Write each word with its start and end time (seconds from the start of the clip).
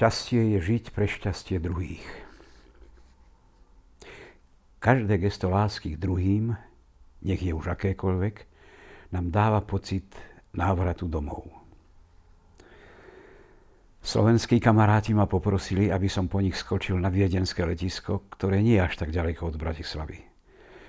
Šťastie 0.00 0.56
je 0.56 0.58
žiť 0.64 0.96
pre 0.96 1.04
šťastie 1.04 1.60
druhých. 1.60 2.00
Každé 4.80 5.20
gesto 5.20 5.52
lásky 5.52 5.92
k 5.92 6.00
druhým, 6.00 6.56
nech 7.20 7.44
je 7.44 7.52
už 7.52 7.76
akékoľvek, 7.76 8.48
nám 9.12 9.28
dáva 9.28 9.60
pocit 9.60 10.08
návratu 10.56 11.04
domov. 11.04 11.52
Slovenskí 14.00 14.56
kamaráti 14.56 15.12
ma 15.12 15.28
poprosili, 15.28 15.92
aby 15.92 16.08
som 16.08 16.32
po 16.32 16.40
nich 16.40 16.56
skočil 16.56 16.96
na 16.96 17.12
viedenské 17.12 17.60
letisko, 17.68 18.24
ktoré 18.32 18.64
nie 18.64 18.80
je 18.80 18.88
až 18.88 19.04
tak 19.04 19.12
ďaleko 19.12 19.52
od 19.52 19.60
Bratislavy. 19.60 20.24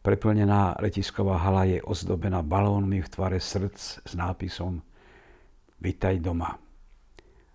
Preplnená 0.00 0.80
letisková 0.80 1.44
hala 1.44 1.68
je 1.68 1.84
ozdobená 1.84 2.40
balónmi 2.40 3.04
v 3.04 3.12
tvare 3.12 3.36
srdc 3.36 4.00
s 4.00 4.12
nápisom 4.16 4.80
Vitaj 5.84 6.24
doma. 6.24 6.63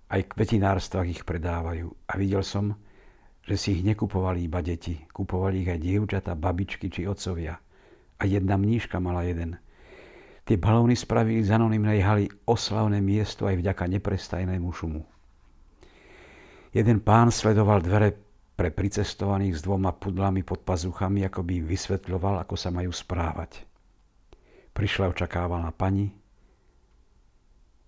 Aj 0.10 0.22
kvetinárstva 0.26 1.06
ich 1.06 1.22
predávajú. 1.22 1.94
A 2.10 2.18
videl 2.18 2.42
som, 2.42 2.74
že 3.46 3.56
si 3.62 3.78
ich 3.78 3.86
nekupovali 3.86 4.50
iba 4.50 4.66
deti. 4.66 4.98
Kupovali 5.14 5.62
ich 5.62 5.70
aj 5.70 5.80
dievčata, 5.86 6.34
babičky 6.34 6.90
či 6.90 7.06
otcovia. 7.06 7.62
A 8.18 8.24
jedna 8.26 8.58
mníška 8.58 8.98
mala 8.98 9.22
jeden. 9.30 9.62
Tie 10.50 10.58
balóny 10.58 10.98
spravili 10.98 11.46
z 11.46 11.54
anonimnej 11.54 12.02
haly 12.02 12.26
oslavné 12.50 13.06
miesto 13.06 13.46
aj 13.46 13.62
vďaka 13.62 13.86
neprestajnému 13.86 14.70
šumu. 14.74 15.06
Jeden 16.74 17.06
pán 17.06 17.30
sledoval 17.30 17.86
dvere 17.86 18.18
pre 18.58 18.74
pricestovaných 18.74 19.62
s 19.62 19.66
dvoma 19.66 19.94
pudlami 19.94 20.42
pod 20.42 20.66
pazuchami, 20.66 21.22
ako 21.22 21.46
by 21.46 21.62
vysvetľoval, 21.62 22.42
ako 22.44 22.58
sa 22.58 22.74
majú 22.74 22.90
správať. 22.90 23.62
Prišla 24.74 25.14
očakávaná 25.14 25.70
pani. 25.70 26.10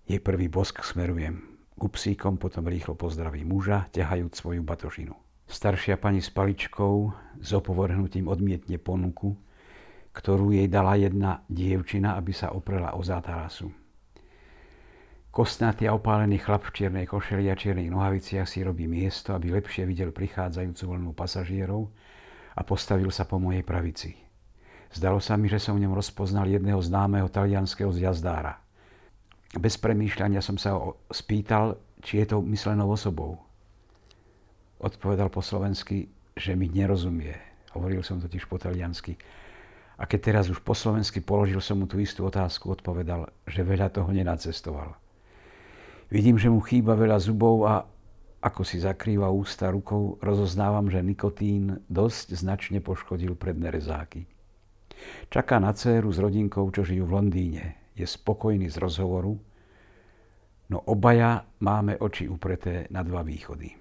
Jej 0.06 0.22
prvý 0.22 0.46
bosk 0.46 0.86
smerujem 0.86 1.51
ku 1.82 1.90
psíkom 1.90 2.38
potom 2.38 2.70
rýchlo 2.70 2.94
pozdraví 2.94 3.42
muža, 3.42 3.90
ťahajúc 3.90 4.38
svoju 4.38 4.62
batožinu. 4.62 5.18
Staršia 5.50 5.98
pani 5.98 6.22
s 6.22 6.30
paličkou 6.30 7.10
s 7.42 7.50
opovrhnutím 7.50 8.30
odmietne 8.30 8.78
ponuku, 8.78 9.34
ktorú 10.14 10.54
jej 10.54 10.70
dala 10.70 10.94
jedna 10.94 11.42
dievčina, 11.50 12.14
aby 12.14 12.30
sa 12.30 12.54
oprela 12.54 12.94
o 12.94 13.02
zátarasu. 13.02 13.74
Kostnatý 15.34 15.90
a 15.90 15.98
opálený 15.98 16.38
chlap 16.38 16.70
v 16.70 16.86
čiernej 16.86 17.10
košeli 17.10 17.50
a 17.50 17.58
čiernych 17.58 17.90
nohaviciach 17.90 18.46
si 18.46 18.62
robí 18.62 18.86
miesto, 18.86 19.34
aby 19.34 19.50
lepšie 19.50 19.82
videl 19.82 20.14
prichádzajúcu 20.14 20.86
vlnu 20.86 21.10
pasažierov 21.18 21.90
a 22.54 22.62
postavil 22.62 23.10
sa 23.10 23.26
po 23.26 23.42
mojej 23.42 23.66
pravici. 23.66 24.14
Zdalo 24.94 25.18
sa 25.18 25.34
mi, 25.34 25.50
že 25.50 25.58
som 25.58 25.74
v 25.74 25.82
ňom 25.82 25.98
rozpoznal 25.98 26.46
jedného 26.46 26.78
známeho 26.78 27.26
talianského 27.26 27.90
zjazdára 27.90 28.62
bez 29.52 29.76
premýšľania 29.76 30.40
som 30.40 30.56
sa 30.56 30.72
ho 30.76 30.96
spýtal, 31.12 31.76
či 32.00 32.24
je 32.24 32.32
to 32.32 32.40
myslenou 32.40 32.88
osobou. 32.88 33.36
Odpovedal 34.80 35.28
po 35.28 35.44
slovensky, 35.44 36.08
že 36.32 36.56
mi 36.56 36.72
nerozumie. 36.72 37.36
Hovoril 37.76 38.00
som 38.00 38.16
totiž 38.16 38.48
po 38.48 38.56
taliansky. 38.56 39.14
A 40.00 40.08
keď 40.08 40.20
teraz 40.32 40.44
už 40.48 40.64
po 40.64 40.72
slovensky 40.72 41.20
položil 41.20 41.60
som 41.60 41.78
mu 41.78 41.86
tú 41.86 42.00
istú 42.00 42.24
otázku, 42.24 42.72
odpovedal, 42.72 43.28
že 43.44 43.62
veľa 43.62 43.92
toho 43.92 44.08
nenacestoval. 44.08 44.96
Vidím, 46.08 46.40
že 46.40 46.48
mu 46.48 46.64
chýba 46.64 46.96
veľa 46.96 47.20
zubov 47.20 47.68
a 47.68 47.84
ako 48.42 48.66
si 48.66 48.82
zakrýva 48.82 49.30
ústa 49.30 49.70
rukou, 49.70 50.18
rozoznávam, 50.18 50.90
že 50.90 50.98
nikotín 50.98 51.78
dosť 51.86 52.34
značne 52.34 52.82
poškodil 52.82 53.38
predné 53.38 53.70
rezáky. 53.70 54.26
Čaká 55.30 55.62
na 55.62 55.70
dceru 55.70 56.10
s 56.10 56.18
rodinkou, 56.18 56.66
čo 56.74 56.82
žijú 56.82 57.06
v 57.06 57.14
Londýne 57.22 57.81
je 57.92 58.06
spokojný 58.06 58.68
z 58.72 58.76
rozhovoru, 58.80 59.36
no 60.72 60.78
obaja 60.88 61.44
máme 61.60 62.00
oči 62.00 62.28
upreté 62.28 62.88
na 62.88 63.04
dva 63.04 63.20
východy. 63.20 63.76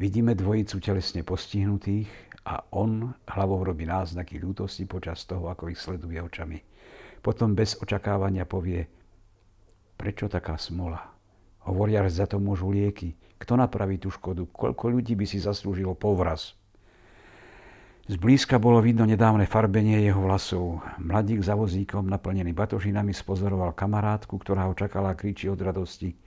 Vidíme 0.00 0.32
dvojicu 0.32 0.80
telesne 0.80 1.20
postihnutých 1.20 2.08
a 2.48 2.64
on 2.72 3.12
hlavou 3.28 3.60
robí 3.60 3.84
náznaky 3.84 4.40
ľútosti 4.40 4.88
počas 4.88 5.28
toho, 5.28 5.52
ako 5.52 5.68
ich 5.68 5.76
sleduje 5.76 6.16
očami. 6.16 6.56
Potom 7.20 7.52
bez 7.52 7.76
očakávania 7.76 8.48
povie, 8.48 8.88
prečo 10.00 10.24
taká 10.24 10.56
smola? 10.56 11.04
Hovoria, 11.68 12.00
že 12.08 12.24
za 12.24 12.26
to 12.32 12.40
môžu 12.40 12.72
lieky. 12.72 13.12
Kto 13.36 13.60
napraví 13.60 14.00
tú 14.00 14.08
škodu? 14.08 14.48
Koľko 14.48 14.84
ľudí 14.88 15.12
by 15.12 15.28
si 15.28 15.36
zaslúžilo 15.36 15.92
povraz? 15.92 16.56
Zblízka 18.10 18.58
bolo 18.58 18.82
vidno 18.82 19.06
nedávne 19.06 19.46
farbenie 19.46 20.02
jeho 20.02 20.26
vlasov. 20.26 20.82
Mladík 20.98 21.46
za 21.46 21.54
vozíkom, 21.54 22.10
naplnený 22.10 22.50
batožinami, 22.50 23.14
spozoroval 23.14 23.70
kamarátku, 23.70 24.34
ktorá 24.34 24.66
ho 24.66 24.74
čakala 24.74 25.14
a 25.14 25.18
kričí 25.18 25.46
od 25.46 25.62
radosti. 25.62 26.18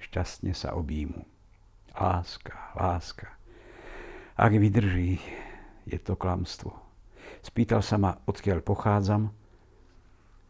Šťastne 0.00 0.56
sa 0.56 0.72
objímu. 0.80 1.20
Láska, 1.92 2.72
láska. 2.72 3.36
Ak 4.32 4.56
vydrží, 4.56 5.20
je 5.84 6.00
to 6.00 6.16
klamstvo. 6.16 6.72
Spýtal 7.44 7.84
sa 7.84 8.00
ma, 8.00 8.16
odkiaľ 8.24 8.64
pochádzam, 8.64 9.28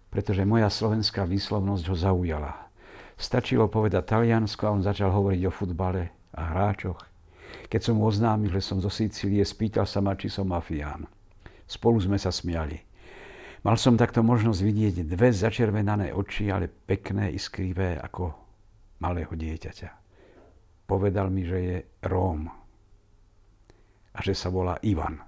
pretože 0.07 0.47
moja 0.47 0.71
slovenská 0.71 1.27
výslovnosť 1.27 1.85
ho 1.91 1.97
zaujala. 1.99 2.71
Stačilo 3.19 3.67
povedať 3.67 4.07
Taliansko 4.07 4.71
a 4.71 4.75
on 4.79 4.87
začal 4.87 5.11
hovoriť 5.11 5.43
o 5.51 5.51
futbale 5.51 6.15
a 6.31 6.55
hráčoch. 6.55 7.10
Keď 7.71 7.81
som 7.81 7.95
mu 7.99 8.07
oznámil, 8.07 8.51
že 8.51 8.63
som 8.63 8.83
zo 8.83 8.91
Sicílie, 8.91 9.47
spýtal 9.47 9.87
sa 9.87 10.03
ma, 10.03 10.19
či 10.19 10.27
som 10.27 10.51
mafián. 10.51 11.07
Spolu 11.71 12.03
sme 12.03 12.19
sa 12.19 12.35
smiali. 12.35 12.79
Mal 13.61 13.77
som 13.77 13.95
takto 13.95 14.25
možnosť 14.25 14.61
vidieť 14.65 14.95
dve 15.05 15.31
začervenané 15.31 16.17
oči, 16.17 16.49
ale 16.49 16.67
pekné, 16.67 17.31
iskrivé 17.31 18.01
ako 18.01 18.33
malého 19.05 19.31
dieťaťa. 19.31 19.91
Povedal 20.89 21.29
mi, 21.29 21.45
že 21.45 21.59
je 21.61 21.77
Róm 22.09 22.51
a 24.11 24.19
že 24.19 24.35
sa 24.35 24.51
volá 24.51 24.81
Ivan. 24.83 25.23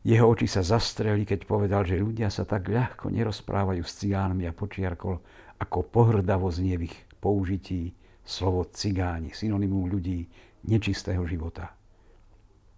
Jeho 0.00 0.32
oči 0.32 0.48
sa 0.48 0.64
zastreli, 0.64 1.28
keď 1.28 1.44
povedal, 1.44 1.84
že 1.84 2.00
ľudia 2.00 2.32
sa 2.32 2.48
tak 2.48 2.72
ľahko 2.72 3.12
nerozprávajú 3.12 3.84
s 3.84 4.00
cigánmi 4.00 4.48
a 4.48 4.56
počiarkol, 4.56 5.20
ako 5.60 5.78
pohrdavo 5.92 6.48
znie 6.48 6.80
v 6.80 6.88
použití 7.20 7.92
slovo 8.24 8.64
cigáni, 8.72 9.36
synonymum 9.36 9.92
ľudí, 9.92 10.24
nečistého 10.64 11.22
života. 11.26 11.72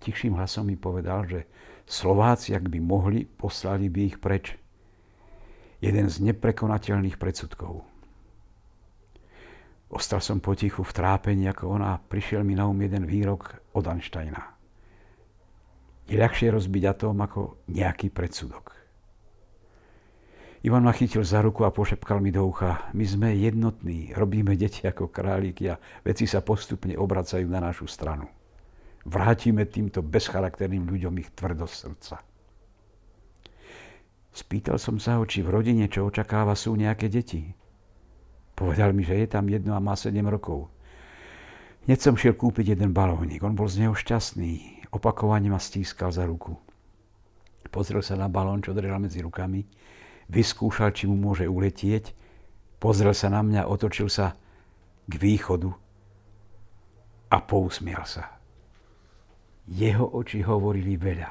Tichším 0.02 0.34
hlasom 0.34 0.66
mi 0.66 0.74
povedal, 0.74 1.26
že 1.30 1.46
Slováci, 1.86 2.54
ak 2.54 2.66
by 2.66 2.78
mohli, 2.82 3.26
poslali 3.26 3.86
by 3.86 4.00
ich 4.06 4.18
preč. 4.18 4.58
Jeden 5.82 6.06
z 6.10 6.22
neprekonateľných 6.30 7.18
predsudkov. 7.18 7.82
Ostal 9.92 10.24
som 10.24 10.40
potichu 10.40 10.80
v 10.82 10.94
trápení 10.94 11.44
ako 11.52 11.76
ona 11.76 12.00
prišiel 12.00 12.40
mi 12.46 12.56
na 12.56 12.64
um 12.64 12.78
jeden 12.80 13.04
výrok 13.04 13.60
od 13.76 13.84
Einsteina. 13.86 14.56
Je 16.08 16.16
ľahšie 16.18 16.50
rozbiť 16.50 16.82
atóm 16.88 17.18
ako 17.22 17.62
nejaký 17.70 18.10
predsudok. 18.10 18.81
Ivan 20.62 20.86
ma 20.86 20.94
chytil 20.94 21.26
za 21.26 21.42
ruku 21.42 21.66
a 21.66 21.74
pošepkal 21.74 22.22
mi 22.22 22.30
do 22.30 22.46
ucha. 22.46 22.86
My 22.94 23.02
sme 23.02 23.34
jednotní, 23.34 24.14
robíme 24.14 24.54
deti 24.54 24.86
ako 24.86 25.10
králiky 25.10 25.66
a 25.66 25.78
veci 26.06 26.22
sa 26.30 26.38
postupne 26.38 26.94
obracajú 26.94 27.50
na 27.50 27.58
našu 27.58 27.90
stranu. 27.90 28.30
Vrátime 29.02 29.66
týmto 29.66 30.06
bezcharakterným 30.06 30.86
ľuďom 30.86 31.18
ich 31.18 31.34
tvrdosť 31.34 31.74
srdca. 31.74 32.16
Spýtal 34.30 34.78
som 34.78 35.02
sa 35.02 35.18
ho, 35.18 35.26
či 35.26 35.42
v 35.42 35.50
rodine, 35.50 35.90
čo 35.90 36.06
očakáva, 36.06 36.54
sú 36.54 36.78
nejaké 36.78 37.10
deti. 37.10 37.42
Povedal 38.54 38.94
mi, 38.94 39.02
že 39.02 39.18
je 39.18 39.26
tam 39.26 39.50
jedno 39.50 39.74
a 39.74 39.82
má 39.82 39.98
7 39.98 40.14
rokov. 40.30 40.70
Hneď 41.90 41.98
som 41.98 42.14
šiel 42.14 42.38
kúpiť 42.38 42.78
jeden 42.78 42.94
balónik. 42.94 43.42
On 43.42 43.58
bol 43.58 43.66
z 43.66 43.82
neho 43.82 43.98
šťastný. 43.98 44.86
Opakovane 44.94 45.50
ma 45.50 45.58
stískal 45.58 46.14
za 46.14 46.22
ruku. 46.22 46.54
Pozrel 47.74 48.06
sa 48.06 48.14
na 48.14 48.30
balón, 48.30 48.62
čo 48.62 48.70
držal 48.70 49.02
medzi 49.02 49.18
rukami 49.18 49.66
vyskúšal, 50.32 50.96
či 50.96 51.04
mu 51.04 51.20
môže 51.20 51.44
uletieť, 51.44 52.16
pozrel 52.80 53.12
sa 53.12 53.28
na 53.28 53.44
mňa, 53.44 53.68
otočil 53.68 54.08
sa 54.08 54.32
k 55.04 55.12
východu 55.20 55.68
a 57.28 57.36
pousmial 57.44 58.08
sa. 58.08 58.40
Jeho 59.68 60.08
oči 60.08 60.40
hovorili 60.42 60.96
veľa. 60.96 61.30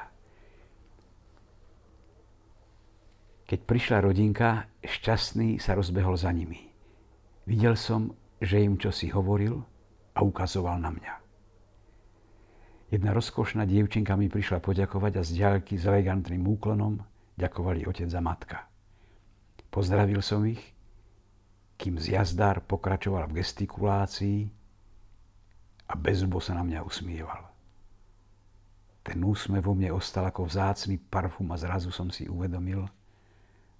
Keď 3.44 3.60
prišla 3.68 4.00
rodinka, 4.00 4.64
šťastný 4.80 5.60
sa 5.60 5.76
rozbehol 5.76 6.16
za 6.16 6.32
nimi. 6.32 6.72
Videl 7.44 7.76
som, 7.76 8.16
že 8.40 8.64
im 8.64 8.80
čosi 8.80 9.12
hovoril 9.12 9.60
a 10.16 10.24
ukazoval 10.24 10.80
na 10.80 10.88
mňa. 10.88 11.14
Jedna 12.92 13.12
rozkošná 13.12 13.68
dievčinka 13.68 14.16
mi 14.16 14.32
prišla 14.32 14.64
poďakovať 14.64 15.12
a 15.20 15.22
z 15.24 15.30
ďalky 15.44 15.76
s 15.76 15.84
elegantným 15.84 16.44
úklonom 16.44 17.04
ďakovali 17.36 17.84
otec 17.88 18.08
a 18.08 18.20
matka. 18.20 18.71
Pozdravil 19.72 20.20
som 20.20 20.44
ich, 20.44 20.60
kým 21.80 21.96
zjazdár 21.96 22.60
pokračoval 22.60 23.24
v 23.32 23.40
gestikulácii 23.40 24.38
a 25.88 25.96
bezbo 25.96 26.44
sa 26.44 26.52
na 26.52 26.62
mňa 26.62 26.84
usmieval. 26.84 27.48
Ten 29.02 29.24
úsmev 29.24 29.64
vo 29.64 29.74
mne 29.74 29.90
ostal 29.96 30.28
ako 30.28 30.46
vzácný 30.46 31.00
parfum 31.08 31.50
a 31.50 31.58
zrazu 31.58 31.88
som 31.88 32.12
si 32.12 32.28
uvedomil, 32.28 32.86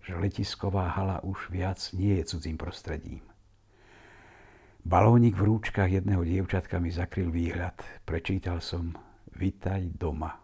že 0.02 0.18
letisková 0.18 0.90
hala 0.96 1.22
už 1.22 1.52
viac 1.52 1.78
nie 1.94 2.18
je 2.18 2.34
cudzím 2.34 2.58
prostredím. 2.58 3.22
Balónik 4.82 5.38
v 5.38 5.46
rúčkach 5.46 5.86
jedného 5.86 6.26
dievčatka 6.26 6.82
mi 6.82 6.90
zakryl 6.90 7.30
výhľad. 7.30 7.78
Prečítal 8.02 8.58
som 8.58 8.90
Vitaj 9.36 9.94
doma. 9.94 10.42